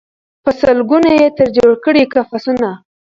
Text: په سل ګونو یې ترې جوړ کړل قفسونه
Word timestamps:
په 0.43 0.51
سل 0.59 0.77
ګونو 0.89 1.09
یې 1.19 1.27
ترې 1.37 1.49
جوړ 1.55 1.71
کړل 1.83 2.05
قفسونه 2.13 2.69